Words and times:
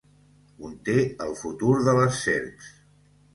Conté 0.61 0.95
el 1.25 1.35
futur 1.41 1.75
de 1.89 1.95
les 1.99 2.17
serps. 2.23 2.73